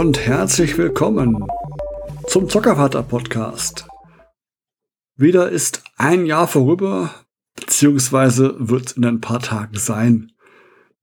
und 0.00 0.18
herzlich 0.18 0.78
willkommen 0.78 1.46
zum 2.26 2.48
Zockervater 2.48 3.02
Podcast. 3.02 3.86
Wieder 5.18 5.50
ist 5.50 5.82
ein 5.98 6.24
Jahr 6.24 6.48
vorüber, 6.48 7.10
beziehungsweise 7.54 8.54
wird 8.58 8.86
es 8.86 8.92
in 8.92 9.04
ein 9.04 9.20
paar 9.20 9.40
Tagen 9.40 9.76
sein. 9.76 10.32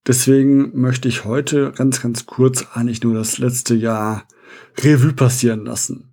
Deswegen 0.08 0.72
möchte 0.82 1.08
ich 1.10 1.26
heute 1.26 1.74
ganz, 1.74 2.02
ganz 2.02 2.26
kurz 2.26 2.66
eigentlich 2.74 3.04
nur 3.04 3.14
das 3.14 3.38
letzte 3.38 3.76
Jahr 3.76 4.28
Revue 4.80 5.14
passieren 5.14 5.66
lassen. 5.66 6.12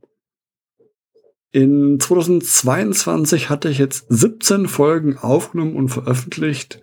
In 1.52 1.98
2022 1.98 3.48
hatte 3.48 3.70
ich 3.70 3.78
jetzt 3.78 4.04
17 4.10 4.68
Folgen 4.68 5.16
aufgenommen 5.16 5.76
und 5.76 5.88
veröffentlicht. 5.88 6.82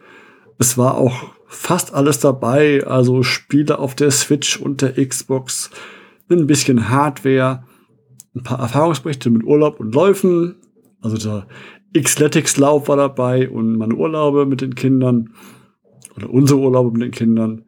Es 0.57 0.79
war 0.79 0.95
auch 0.95 1.35
fast 1.51 1.93
alles 1.93 2.19
dabei, 2.19 2.85
also 2.87 3.23
Spiele 3.23 3.77
auf 3.77 3.93
der 3.93 4.09
Switch 4.09 4.57
und 4.57 4.81
der 4.81 4.93
Xbox, 5.05 5.69
ein 6.39 6.47
bisschen 6.47 6.89
Hardware, 6.89 7.63
ein 8.35 8.43
paar 8.43 8.59
Erfahrungsberichte 8.59 9.29
mit 9.29 9.43
Urlaub 9.43 9.79
und 9.79 9.93
Läufen, 9.93 10.55
also 11.01 11.17
der 11.17 11.47
Xletics-Lauf 12.01 12.87
war 12.87 12.97
dabei 12.97 13.49
und 13.49 13.77
meine 13.77 13.95
Urlaube 13.95 14.45
mit 14.45 14.61
den 14.61 14.75
Kindern 14.75 15.33
oder 16.15 16.29
unsere 16.29 16.59
Urlaube 16.59 16.91
mit 16.91 17.01
den 17.01 17.11
Kindern 17.11 17.65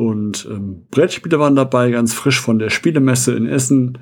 und 0.00 0.48
ähm, 0.50 0.86
Brettspiele 0.90 1.38
waren 1.38 1.56
dabei, 1.56 1.90
ganz 1.90 2.14
frisch 2.14 2.40
von 2.40 2.58
der 2.58 2.70
Spielemesse 2.70 3.34
in 3.34 3.44
Essen. 3.44 3.98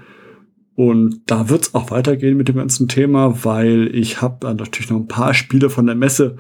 Und 0.77 1.23
da 1.27 1.49
wird's 1.49 1.75
auch 1.75 1.91
weitergehen 1.91 2.37
mit 2.37 2.47
dem 2.47 2.55
ganzen 2.55 2.87
Thema, 2.87 3.45
weil 3.45 3.91
ich 3.93 4.23
habe 4.23 4.37
dann 4.39 4.59
natürlich 4.59 4.91
noch 4.91 4.99
ein 4.99 5.09
paar 5.09 5.35
Spiele 5.35 5.71
von 5.71 5.87
der 5.87 5.97
Messe 5.97 6.37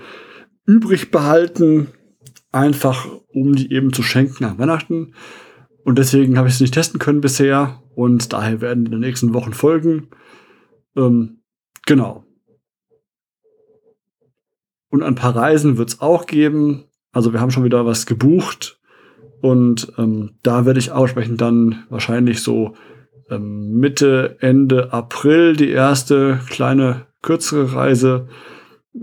übrig 0.64 1.10
behalten, 1.10 1.88
einfach 2.52 3.08
um 3.32 3.56
die 3.56 3.72
eben 3.72 3.92
zu 3.92 4.04
schenken 4.04 4.44
an 4.44 4.58
Weihnachten. 4.58 5.14
Und 5.84 5.98
deswegen 5.98 6.36
habe 6.36 6.48
ich 6.48 6.54
es 6.54 6.60
nicht 6.60 6.74
testen 6.74 6.98
können 6.98 7.20
bisher. 7.20 7.82
Und 7.94 8.32
daher 8.32 8.60
werden 8.60 8.86
in 8.86 8.92
den 8.92 9.00
nächsten 9.00 9.34
Wochen 9.34 9.52
folgen. 9.52 10.08
Ähm, 10.96 11.40
genau. 11.86 12.24
Und 14.90 15.02
ein 15.02 15.14
paar 15.14 15.36
Reisen 15.36 15.78
wird 15.78 15.90
es 15.90 16.00
auch 16.00 16.26
geben. 16.26 16.84
Also 17.12 17.32
wir 17.32 17.40
haben 17.40 17.50
schon 17.50 17.64
wieder 17.64 17.86
was 17.86 18.06
gebucht. 18.06 18.80
Und 19.40 19.92
ähm, 19.98 20.32
da 20.42 20.66
werde 20.66 20.80
ich 20.80 20.90
aussprechen 20.90 21.36
dann 21.36 21.84
wahrscheinlich 21.90 22.42
so 22.42 22.74
ähm, 23.30 23.78
Mitte, 23.78 24.36
Ende 24.40 24.92
April 24.92 25.56
die 25.56 25.70
erste 25.70 26.40
kleine 26.48 27.06
kürzere 27.22 27.72
Reise 27.72 28.28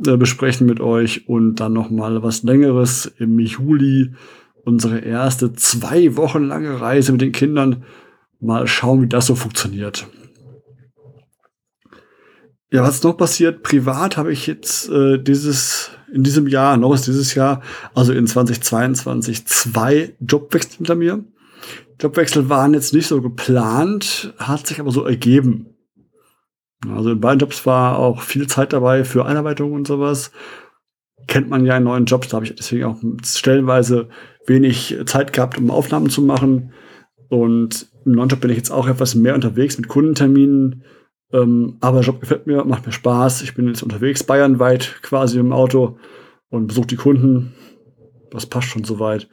äh, 0.05 0.17
besprechen 0.17 0.67
mit 0.67 0.81
euch 0.81 1.29
und 1.29 1.55
dann 1.55 1.73
noch 1.73 1.89
mal 1.89 2.21
was 2.23 2.43
längeres 2.43 3.05
im 3.17 3.39
Juli 3.39 4.13
unsere 4.65 4.99
erste 4.99 5.53
zwei 5.53 6.17
Wochen 6.17 6.43
lange 6.43 6.81
Reise 6.81 7.11
mit 7.11 7.21
den 7.21 7.31
Kindern. 7.31 7.85
Mal 8.39 8.67
schauen, 8.67 9.01
wie 9.01 9.07
das 9.07 9.27
so 9.27 9.35
funktioniert. 9.35 10.07
Ja, 12.71 12.83
was 12.83 13.03
noch 13.03 13.15
passiert? 13.15 13.63
Privat 13.63 14.17
habe 14.17 14.33
ich 14.33 14.47
jetzt 14.47 14.89
äh, 14.89 15.17
dieses 15.17 15.91
in 16.11 16.23
diesem 16.23 16.47
Jahr, 16.47 16.77
noch 16.77 16.93
ist 16.93 17.07
dieses 17.07 17.35
Jahr, 17.35 17.61
also 17.93 18.13
in 18.13 18.27
2022, 18.27 19.45
zwei 19.47 20.15
Jobwechsel 20.19 20.77
hinter 20.77 20.95
mir. 20.95 21.23
Jobwechsel 21.99 22.49
waren 22.49 22.73
jetzt 22.73 22.93
nicht 22.93 23.07
so 23.07 23.21
geplant, 23.21 24.33
hat 24.37 24.67
sich 24.67 24.79
aber 24.79 24.91
so 24.91 25.03
ergeben. 25.03 25.75
Also 26.93 27.11
in 27.11 27.19
beiden 27.19 27.39
Jobs 27.39 27.65
war 27.65 27.97
auch 27.97 28.21
viel 28.21 28.47
Zeit 28.47 28.73
dabei 28.73 29.03
für 29.03 29.25
Einarbeitung 29.25 29.73
und 29.73 29.87
sowas. 29.87 30.31
Kennt 31.27 31.49
man 31.49 31.65
ja 31.65 31.77
in 31.77 31.83
neuen 31.83 32.05
Jobs, 32.05 32.27
da 32.27 32.35
habe 32.35 32.45
ich 32.45 32.55
deswegen 32.55 32.83
auch 32.85 32.97
stellenweise 33.23 34.09
wenig 34.45 34.95
Zeit 35.05 35.33
gehabt, 35.33 35.57
um 35.57 35.71
Aufnahmen 35.71 36.09
zu 36.09 36.21
machen. 36.21 36.71
Und 37.29 37.87
im 38.05 38.13
neuen 38.13 38.29
Job 38.29 38.41
bin 38.41 38.51
ich 38.51 38.57
jetzt 38.57 38.71
auch 38.71 38.87
etwas 38.87 39.15
mehr 39.15 39.33
unterwegs 39.33 39.77
mit 39.77 39.87
Kundenterminen. 39.87 40.83
Ähm, 41.33 41.77
aber 41.81 41.99
der 41.99 42.07
Job 42.07 42.19
gefällt 42.19 42.47
mir, 42.47 42.63
macht 42.65 42.85
mir 42.85 42.91
Spaß. 42.91 43.41
Ich 43.41 43.55
bin 43.55 43.67
jetzt 43.67 43.81
unterwegs, 43.81 44.23
bayernweit 44.23 44.99
quasi 45.01 45.39
im 45.39 45.51
Auto 45.51 45.97
und 46.49 46.67
besuche 46.67 46.87
die 46.87 46.95
Kunden. 46.95 47.53
Das 48.31 48.45
passt 48.45 48.67
schon 48.67 48.83
soweit. 48.83 49.27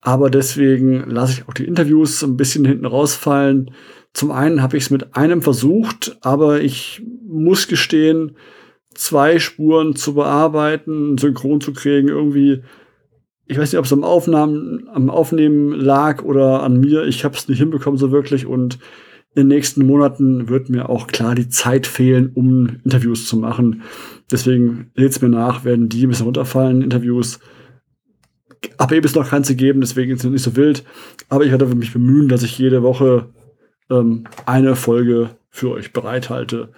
Aber 0.00 0.30
deswegen 0.30 1.08
lasse 1.10 1.32
ich 1.32 1.48
auch 1.48 1.54
die 1.54 1.64
Interviews 1.64 2.22
ein 2.22 2.36
bisschen 2.36 2.64
hinten 2.64 2.86
rausfallen. 2.86 3.72
Zum 4.12 4.30
einen 4.30 4.62
habe 4.62 4.76
ich 4.76 4.84
es 4.84 4.90
mit 4.90 5.16
einem 5.16 5.42
versucht, 5.42 6.16
aber 6.20 6.60
ich 6.60 7.02
muss 7.26 7.66
gestehen, 7.66 8.36
zwei 8.96 9.38
Spuren 9.38 9.94
zu 9.94 10.14
bearbeiten, 10.14 11.18
synchron 11.18 11.60
zu 11.60 11.72
kriegen, 11.72 12.08
irgendwie, 12.08 12.62
ich 13.46 13.58
weiß 13.58 13.72
nicht, 13.72 13.78
ob 13.78 13.84
es 13.84 13.92
am 13.92 14.04
Aufnahmen, 14.04 14.88
am 14.92 15.10
Aufnehmen 15.10 15.72
lag 15.72 16.22
oder 16.22 16.62
an 16.62 16.80
mir. 16.80 17.04
Ich 17.04 17.24
habe 17.24 17.36
es 17.36 17.48
nicht 17.48 17.58
hinbekommen 17.58 17.98
so 17.98 18.10
wirklich 18.10 18.46
und 18.46 18.78
in 19.34 19.42
den 19.42 19.48
nächsten 19.48 19.86
Monaten 19.86 20.48
wird 20.48 20.70
mir 20.70 20.88
auch 20.88 21.08
klar 21.08 21.34
die 21.34 21.50
Zeit 21.50 21.86
fehlen, 21.86 22.30
um 22.32 22.78
Interviews 22.84 23.26
zu 23.26 23.36
machen. 23.36 23.82
Deswegen 24.32 24.90
seht 24.96 25.10
es 25.10 25.20
mir 25.20 25.28
nach, 25.28 25.64
werden 25.64 25.90
die 25.90 26.06
ein 26.06 26.08
bisschen 26.08 26.24
runterfallen, 26.24 26.80
Interviews. 26.80 27.38
Aber 28.78 28.96
eben 28.96 29.04
ist 29.04 29.14
noch 29.14 29.28
keins 29.28 29.48
gegeben, 29.48 29.82
deswegen 29.82 30.12
ist 30.12 30.24
es 30.24 30.30
nicht 30.30 30.42
so 30.42 30.56
wild. 30.56 30.84
Aber 31.28 31.44
ich 31.44 31.50
werde 31.50 31.66
mich 31.74 31.92
bemühen, 31.92 32.28
dass 32.28 32.42
ich 32.42 32.58
jede 32.58 32.82
Woche 32.82 33.28
ähm, 33.90 34.24
eine 34.46 34.74
Folge 34.74 35.36
für 35.50 35.70
euch 35.72 35.92
bereithalte. 35.92 36.72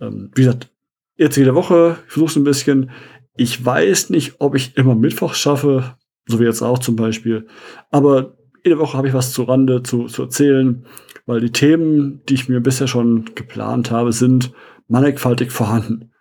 Ähm, 0.00 0.30
wie 0.34 0.42
gesagt, 0.42 0.70
jetzt 1.16 1.36
jede 1.36 1.54
Woche, 1.54 1.98
ich 2.06 2.12
versuche 2.12 2.30
es 2.30 2.36
ein 2.36 2.44
bisschen. 2.44 2.90
Ich 3.36 3.64
weiß 3.64 4.10
nicht, 4.10 4.36
ob 4.38 4.54
ich 4.54 4.76
immer 4.76 4.94
Mittwochs 4.94 5.38
schaffe, 5.38 5.96
so 6.26 6.40
wie 6.40 6.44
jetzt 6.44 6.62
auch 6.62 6.78
zum 6.78 6.96
Beispiel. 6.96 7.46
Aber 7.90 8.36
jede 8.64 8.78
Woche 8.78 8.96
habe 8.96 9.08
ich 9.08 9.14
was 9.14 9.32
zu 9.32 9.44
Rande 9.44 9.82
zu, 9.82 10.06
zu 10.06 10.22
erzählen, 10.22 10.86
weil 11.26 11.40
die 11.40 11.52
Themen, 11.52 12.22
die 12.28 12.34
ich 12.34 12.48
mir 12.48 12.60
bisher 12.60 12.86
schon 12.86 13.26
geplant 13.34 13.90
habe, 13.90 14.12
sind 14.12 14.52
mannigfaltig 14.88 15.50
vorhanden. 15.50 16.12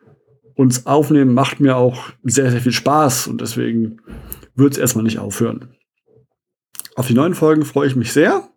Uns 0.55 0.85
aufnehmen 0.85 1.33
macht 1.33 1.59
mir 1.59 1.77
auch 1.77 2.09
sehr, 2.23 2.51
sehr 2.51 2.61
viel 2.61 2.71
Spaß 2.71 3.27
und 3.27 3.41
deswegen 3.41 4.01
wird 4.55 4.73
es 4.73 4.79
erstmal 4.79 5.03
nicht 5.03 5.19
aufhören. 5.19 5.69
Auf 6.95 7.07
die 7.07 7.13
neuen 7.13 7.33
Folgen 7.33 7.65
freue 7.65 7.87
ich 7.87 7.95
mich 7.95 8.13
sehr 8.13 8.49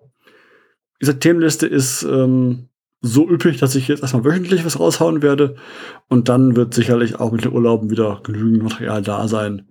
diese 1.00 1.18
Themenliste 1.18 1.66
ist 1.66 2.02
ähm, 2.02 2.68
so 3.00 3.28
üppig, 3.28 3.58
dass 3.58 3.74
ich 3.74 3.88
jetzt 3.88 4.02
erstmal 4.02 4.24
wöchentlich 4.24 4.64
was 4.64 4.80
raushauen 4.80 5.22
werde. 5.22 5.56
Und 6.08 6.28
dann 6.28 6.56
wird 6.56 6.74
sicherlich 6.74 7.20
auch 7.20 7.32
mit 7.32 7.44
den 7.44 7.52
Urlauben 7.52 7.90
wieder 7.90 8.20
genügend 8.24 8.62
Material 8.62 9.02
da 9.02 9.28
sein. 9.28 9.68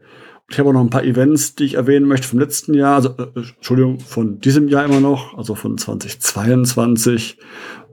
Ich 0.49 0.57
habe 0.59 0.69
auch 0.69 0.73
noch 0.73 0.81
ein 0.81 0.89
paar 0.89 1.03
Events, 1.03 1.55
die 1.55 1.65
ich 1.65 1.73
erwähnen 1.73 2.07
möchte 2.07 2.27
vom 2.27 2.39
letzten 2.39 2.73
Jahr, 2.73 2.95
also 2.95 3.09
äh, 3.17 3.27
Entschuldigung, 3.35 3.99
von 3.99 4.39
diesem 4.39 4.69
Jahr 4.69 4.85
immer 4.85 5.01
noch, 5.01 5.37
also 5.37 5.55
von 5.55 5.77
2022. 5.77 7.37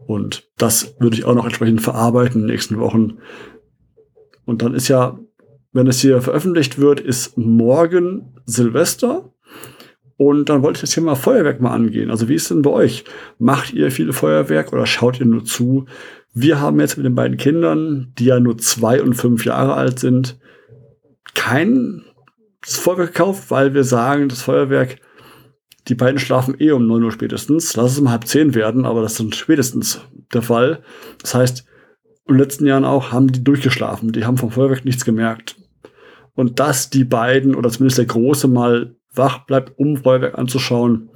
Und 0.06 0.48
das 0.56 0.94
würde 1.00 1.16
ich 1.16 1.24
auch 1.24 1.34
noch 1.34 1.46
entsprechend 1.46 1.82
verarbeiten 1.82 2.42
in 2.42 2.46
den 2.46 2.52
nächsten 2.52 2.78
Wochen. 2.78 3.18
Und 4.44 4.62
dann 4.62 4.74
ist 4.74 4.88
ja, 4.88 5.18
wenn 5.72 5.88
es 5.88 6.00
hier 6.00 6.22
veröffentlicht 6.22 6.78
wird, 6.78 7.00
ist 7.00 7.36
morgen 7.36 8.34
Silvester. 8.44 9.32
Und 10.16 10.48
dann 10.48 10.62
wollte 10.62 10.78
ich 10.78 10.80
das 10.82 10.90
Thema 10.90 11.16
Feuerwerk 11.16 11.60
mal 11.60 11.72
angehen. 11.72 12.10
Also 12.10 12.28
wie 12.28 12.34
ist 12.34 12.50
denn 12.50 12.62
bei 12.62 12.70
euch? 12.70 13.04
Macht 13.38 13.72
ihr 13.72 13.90
viele 13.90 14.12
Feuerwerk 14.12 14.72
oder 14.72 14.86
schaut 14.86 15.18
ihr 15.18 15.26
nur 15.26 15.44
zu? 15.44 15.86
Wir 16.32 16.60
haben 16.60 16.80
jetzt 16.80 16.96
mit 16.96 17.06
den 17.06 17.14
beiden 17.14 17.36
Kindern, 17.36 18.12
die 18.18 18.26
ja 18.26 18.40
nur 18.40 18.58
zwei 18.58 19.02
und 19.02 19.14
fünf 19.14 19.44
Jahre 19.44 19.74
alt 19.74 19.98
sind, 19.98 20.38
kein 21.34 22.04
Feuerwerk 22.62 23.14
gekauft, 23.14 23.50
weil 23.50 23.74
wir 23.74 23.84
sagen, 23.84 24.28
das 24.28 24.42
Feuerwerk, 24.42 25.00
die 25.88 25.94
beiden 25.94 26.18
schlafen 26.18 26.56
eh 26.58 26.70
um 26.70 26.86
neun 26.86 27.04
Uhr 27.04 27.12
spätestens. 27.12 27.76
Lass 27.76 27.92
es 27.92 27.98
um 27.98 28.10
halb 28.10 28.26
zehn 28.26 28.54
werden, 28.54 28.86
aber 28.86 29.02
das 29.02 29.18
ist 29.18 29.36
spätestens 29.36 30.00
der 30.32 30.42
Fall. 30.42 30.82
Das 31.20 31.34
heißt, 31.34 31.66
in 32.26 32.34
den 32.34 32.38
letzten 32.38 32.66
Jahren 32.66 32.84
auch 32.84 33.12
haben 33.12 33.30
die 33.30 33.44
durchgeschlafen. 33.44 34.12
Die 34.12 34.24
haben 34.24 34.38
vom 34.38 34.50
Feuerwerk 34.50 34.84
nichts 34.84 35.04
gemerkt. 35.04 35.56
Und 36.34 36.58
dass 36.58 36.90
die 36.90 37.04
beiden 37.04 37.54
oder 37.54 37.68
zumindest 37.70 37.98
der 37.98 38.06
Große 38.06 38.48
mal 38.48 38.96
wach 39.16 39.46
bleibt, 39.46 39.78
um 39.78 39.96
Feuerwerk 39.96 40.38
anzuschauen. 40.38 41.10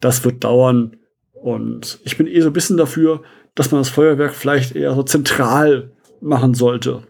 Das 0.00 0.24
wird 0.24 0.44
dauern. 0.44 0.96
Und 1.32 2.00
ich 2.04 2.16
bin 2.16 2.26
eh 2.26 2.40
so 2.40 2.48
ein 2.48 2.52
bisschen 2.52 2.76
dafür, 2.76 3.22
dass 3.54 3.70
man 3.70 3.80
das 3.80 3.88
Feuerwerk 3.88 4.34
vielleicht 4.34 4.74
eher 4.74 4.94
so 4.94 5.02
zentral 5.02 5.92
machen 6.20 6.54
sollte. 6.54 7.02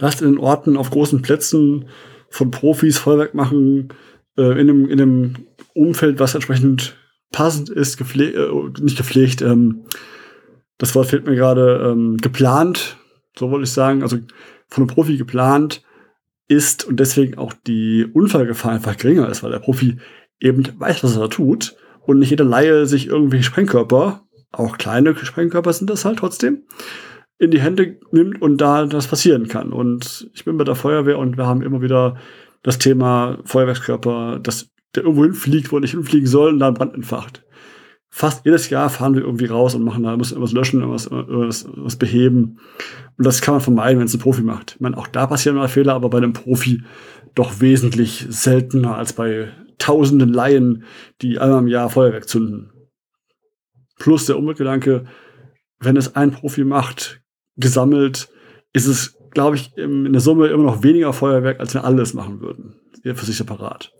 Lasst 0.00 0.22
in 0.22 0.32
den 0.32 0.38
Orten 0.38 0.76
auf 0.76 0.90
großen 0.90 1.22
Plätzen 1.22 1.88
von 2.30 2.50
Profis 2.50 2.98
Feuerwerk 2.98 3.34
machen, 3.34 3.88
äh, 4.36 4.52
in, 4.52 4.70
einem, 4.70 4.88
in 4.88 5.00
einem 5.00 5.34
Umfeld, 5.74 6.18
was 6.18 6.34
entsprechend 6.34 6.96
passend 7.30 7.68
ist, 7.68 7.96
gepflegt, 7.96 8.36
äh, 8.36 8.82
nicht 8.82 8.96
gepflegt, 8.96 9.42
ähm, 9.42 9.84
das 10.78 10.94
Wort 10.94 11.08
fehlt 11.08 11.26
mir 11.26 11.36
gerade, 11.36 11.90
ähm, 11.90 12.16
geplant, 12.16 12.96
so 13.38 13.50
wollte 13.50 13.64
ich 13.64 13.72
sagen, 13.72 14.02
also 14.02 14.18
von 14.68 14.82
einem 14.82 14.88
Profi 14.88 15.16
geplant, 15.16 15.82
ist 16.48 16.84
und 16.84 17.00
deswegen 17.00 17.38
auch 17.38 17.52
die 17.66 18.06
Unfallgefahr 18.12 18.72
einfach 18.72 18.96
geringer 18.96 19.28
ist, 19.28 19.42
weil 19.42 19.50
der 19.50 19.60
Profi 19.60 19.96
eben 20.40 20.64
weiß, 20.78 21.02
was 21.02 21.16
er 21.16 21.22
da 21.22 21.28
tut 21.28 21.76
und 22.00 22.18
nicht 22.18 22.30
jeder 22.30 22.44
Laie 22.44 22.86
sich 22.86 23.06
irgendwie 23.06 23.42
Sprengkörper, 23.42 24.22
auch 24.52 24.78
kleine 24.78 25.16
Sprengkörper 25.16 25.72
sind 25.72 25.90
das 25.90 26.04
halt 26.04 26.18
trotzdem, 26.18 26.62
in 27.38 27.50
die 27.50 27.60
Hände 27.60 27.98
nimmt 28.12 28.40
und 28.40 28.58
da 28.58 28.86
das 28.86 29.08
passieren 29.08 29.48
kann. 29.48 29.72
Und 29.72 30.30
ich 30.34 30.44
bin 30.44 30.56
bei 30.56 30.64
der 30.64 30.76
Feuerwehr 30.76 31.18
und 31.18 31.36
wir 31.36 31.46
haben 31.46 31.62
immer 31.62 31.82
wieder 31.82 32.16
das 32.62 32.78
Thema 32.78 33.38
Feuerwerkskörper, 33.44 34.38
dass 34.40 34.68
der 34.94 35.02
irgendwo 35.02 35.24
hinfliegt, 35.24 35.72
wo 35.72 35.76
er 35.76 35.80
nicht 35.80 35.90
hinfliegen 35.92 36.28
soll 36.28 36.52
und 36.52 36.60
da 36.60 36.68
ein 36.68 36.74
Brand 36.74 36.94
entfacht. 36.94 37.44
Fast 38.16 38.44
jedes 38.44 38.70
Jahr 38.70 38.90
fahren 38.90 39.16
wir 39.16 39.22
irgendwie 39.22 39.46
raus 39.46 39.74
und 39.74 39.82
machen 39.82 40.04
da, 40.04 40.16
müssen 40.16 40.34
irgendwas 40.34 40.52
löschen, 40.52 40.78
irgendwas, 40.78 41.08
irgendwas, 41.08 41.64
irgendwas 41.64 41.96
beheben. 41.96 42.60
Und 43.18 43.26
das 43.26 43.40
kann 43.40 43.54
man 43.54 43.60
vermeiden, 43.60 43.98
wenn 43.98 44.06
es 44.06 44.14
ein 44.14 44.20
Profi 44.20 44.42
macht. 44.42 44.74
Ich 44.76 44.80
meine, 44.80 44.96
auch 44.96 45.08
da 45.08 45.26
passieren 45.26 45.56
mal 45.56 45.66
Fehler, 45.66 45.94
aber 45.94 46.10
bei 46.10 46.18
einem 46.18 46.32
Profi 46.32 46.84
doch 47.34 47.60
wesentlich 47.60 48.24
seltener 48.28 48.96
als 48.96 49.14
bei 49.14 49.48
tausenden 49.78 50.32
Laien, 50.32 50.84
die 51.22 51.40
einmal 51.40 51.58
im 51.58 51.66
Jahr 51.66 51.90
Feuerwerk 51.90 52.28
zünden. 52.28 52.70
Plus 53.98 54.26
der 54.26 54.38
Umweltgedanke, 54.38 55.06
wenn 55.80 55.96
es 55.96 56.14
ein 56.14 56.30
Profi 56.30 56.62
macht, 56.62 57.20
gesammelt, 57.56 58.28
ist 58.72 58.86
es, 58.86 59.18
glaube 59.32 59.56
ich, 59.56 59.76
in 59.76 60.12
der 60.12 60.20
Summe 60.20 60.46
immer 60.46 60.62
noch 60.62 60.84
weniger 60.84 61.12
Feuerwerk, 61.12 61.58
als 61.58 61.74
wenn 61.74 61.82
alle 61.82 62.02
es 62.02 62.14
machen 62.14 62.40
würden. 62.40 62.76
Für 63.02 63.26
sich 63.26 63.36
separat. 63.36 63.92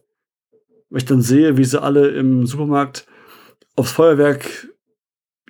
Wenn 0.88 0.98
ich 0.98 1.04
dann 1.04 1.20
sehe, 1.20 1.56
wie 1.56 1.64
sie 1.64 1.82
alle 1.82 2.10
im 2.10 2.46
Supermarkt 2.46 3.08
aufs 3.76 3.92
Feuerwerk 3.92 4.68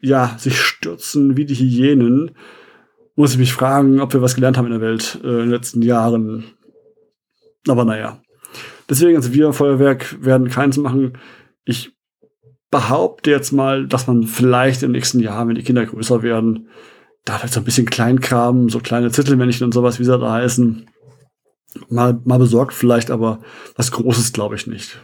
ja, 0.00 0.36
sich 0.38 0.60
stürzen 0.60 1.36
wie 1.36 1.46
die 1.46 1.54
Hyänen, 1.54 2.32
muss 3.16 3.32
ich 3.32 3.38
mich 3.38 3.52
fragen, 3.52 4.00
ob 4.00 4.12
wir 4.12 4.22
was 4.22 4.34
gelernt 4.34 4.58
haben 4.58 4.66
in 4.66 4.72
der 4.72 4.80
Welt 4.80 5.18
äh, 5.22 5.28
in 5.28 5.38
den 5.38 5.50
letzten 5.50 5.82
Jahren. 5.82 6.44
Aber 7.68 7.84
naja. 7.84 8.20
Deswegen, 8.88 9.16
also 9.16 9.32
wir 9.32 9.52
Feuerwerk 9.52 10.22
werden 10.22 10.50
keins 10.50 10.76
machen. 10.76 11.16
Ich 11.64 11.92
behaupte 12.70 13.30
jetzt 13.30 13.52
mal, 13.52 13.86
dass 13.86 14.06
man 14.06 14.24
vielleicht 14.24 14.82
im 14.82 14.92
nächsten 14.92 15.20
Jahr, 15.20 15.46
wenn 15.48 15.54
die 15.54 15.62
Kinder 15.62 15.86
größer 15.86 16.22
werden, 16.22 16.68
da 17.24 17.38
vielleicht 17.38 17.54
so 17.54 17.60
ein 17.60 17.64
bisschen 17.64 17.86
Kleinkram, 17.86 18.68
so 18.68 18.80
kleine 18.80 19.10
Zittelmännchen 19.10 19.64
und 19.64 19.72
sowas, 19.72 19.98
wie 19.98 20.04
sie 20.04 20.18
da 20.18 20.32
heißen, 20.32 20.90
mal, 21.88 22.20
mal 22.24 22.38
besorgt 22.38 22.74
vielleicht, 22.74 23.10
aber 23.10 23.40
was 23.76 23.92
Großes 23.92 24.32
glaube 24.32 24.56
ich 24.56 24.66
nicht. 24.66 25.00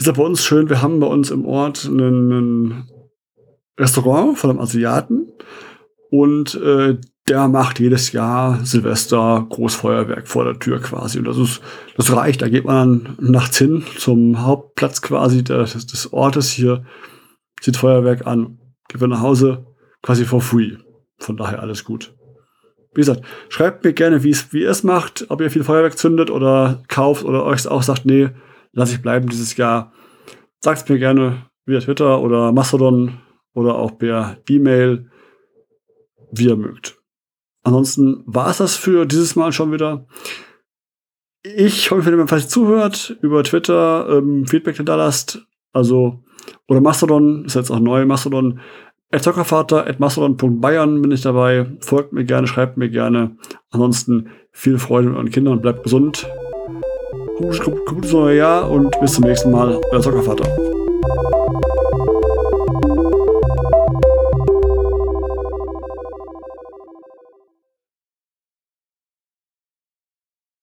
Ist 0.00 0.06
ja 0.06 0.12
bei 0.12 0.22
uns 0.22 0.42
schön, 0.42 0.70
wir 0.70 0.80
haben 0.80 0.98
bei 0.98 1.06
uns 1.06 1.30
im 1.30 1.44
Ort 1.44 1.84
ein 1.84 2.88
Restaurant 3.78 4.38
von 4.38 4.48
einem 4.48 4.58
Asiaten 4.58 5.30
und 6.10 6.54
äh, 6.54 6.96
der 7.28 7.48
macht 7.48 7.80
jedes 7.80 8.12
Jahr 8.12 8.64
Silvester 8.64 9.46
Großfeuerwerk 9.50 10.26
vor 10.26 10.46
der 10.46 10.58
Tür 10.58 10.80
quasi. 10.80 11.18
Und 11.18 11.26
das 11.26 11.36
ist, 11.36 11.60
das 11.98 12.16
reicht. 12.16 12.40
Da 12.40 12.48
geht 12.48 12.64
man 12.64 13.16
dann 13.18 13.30
nachts 13.30 13.58
hin 13.58 13.84
zum 13.98 14.42
Hauptplatz 14.42 15.02
quasi 15.02 15.44
des, 15.44 15.86
des 15.86 16.10
Ortes 16.14 16.48
hier, 16.50 16.86
zieht 17.60 17.76
Feuerwerk 17.76 18.26
an, 18.26 18.58
geht 18.88 19.02
nach 19.02 19.20
Hause, 19.20 19.66
quasi 20.02 20.24
for 20.24 20.40
free. 20.40 20.78
Von 21.18 21.36
daher 21.36 21.60
alles 21.60 21.84
gut. 21.84 22.14
Wie 22.94 23.02
gesagt, 23.02 23.22
schreibt 23.50 23.84
mir 23.84 23.92
gerne, 23.92 24.24
wie 24.24 24.34
wie 24.50 24.62
ihr 24.62 24.70
es 24.70 24.82
macht, 24.82 25.26
ob 25.28 25.42
ihr 25.42 25.50
viel 25.50 25.62
Feuerwerk 25.62 25.98
zündet 25.98 26.30
oder 26.30 26.82
kauft 26.88 27.22
oder 27.22 27.44
euch 27.44 27.68
auch 27.68 27.82
sagt, 27.82 28.06
nee, 28.06 28.30
lass 28.72 28.92
ich 28.92 29.02
bleiben 29.02 29.28
dieses 29.28 29.56
Jahr. 29.56 29.92
Sagt 30.60 30.88
mir 30.88 30.98
gerne 30.98 31.46
via 31.66 31.80
Twitter 31.80 32.20
oder 32.20 32.52
Mastodon 32.52 33.20
oder 33.54 33.76
auch 33.76 33.98
per 33.98 34.38
E-Mail, 34.48 35.10
wie 36.32 36.46
ihr 36.46 36.56
mögt. 36.56 36.98
Ansonsten 37.62 38.22
war 38.26 38.50
es 38.50 38.58
das 38.58 38.76
für 38.76 39.06
dieses 39.06 39.36
Mal 39.36 39.52
schon 39.52 39.72
wieder. 39.72 40.06
Ich 41.42 41.90
hoffe, 41.90 42.04
wenn 42.04 42.14
ihr 42.14 42.18
mir 42.18 42.28
falls 42.28 42.48
zuhört, 42.48 43.16
über 43.22 43.42
Twitter 43.42 44.08
ähm, 44.10 44.46
Feedback 44.46 44.80
da 44.84 44.96
lasst. 44.96 45.46
Also, 45.72 46.22
oder 46.68 46.80
Mastodon, 46.80 47.44
ist 47.44 47.54
jetzt 47.54 47.70
auch 47.70 47.80
neu, 47.80 48.04
Mastodon. 48.04 48.60
At 49.12 49.24
Zockervater, 49.24 49.86
at 49.86 49.98
mastodon.bayern 49.98 51.02
bin 51.02 51.10
ich 51.10 51.22
dabei. 51.22 51.66
Folgt 51.80 52.12
mir 52.12 52.24
gerne, 52.24 52.46
schreibt 52.46 52.76
mir 52.76 52.88
gerne. 52.88 53.36
Ansonsten 53.70 54.30
viel 54.52 54.78
Freude 54.78 55.08
mit 55.08 55.16
euren 55.16 55.30
Kindern 55.30 55.54
und 55.54 55.62
bleibt 55.62 55.82
gesund. 55.82 56.28
Neue 57.40 58.36
Jahr 58.36 58.70
und 58.70 58.90
bis 59.00 59.14
zum 59.14 59.24
nächsten 59.24 59.50
Mal. 59.50 59.80
Euer 59.92 60.02
Zockervater. 60.02 60.44